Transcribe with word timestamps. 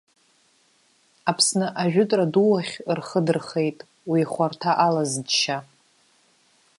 Аԥсны 1.29 1.67
ажәытәра 1.81 2.25
ду 2.33 2.51
ахь 2.59 2.73
рхы 2.97 3.19
дырхеит, 3.25 3.77
уи 4.09 4.21
хәарҭа 4.31 4.71
алаз 4.85 5.11
џьшьа. 5.27 5.57